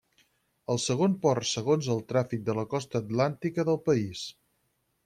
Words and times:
El 0.75 0.79
segon 0.85 1.13
port 1.25 1.47
segons 1.49 1.91
el 1.97 2.01
tràfic 2.15 2.43
de 2.49 2.59
la 2.61 2.67
costa 2.73 3.05
atlàntica 3.05 3.69
del 3.71 3.81
país. 3.93 4.27